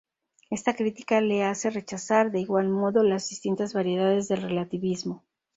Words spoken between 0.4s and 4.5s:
Esta crítica le hace rechazar, de igual modo las distintas variedades del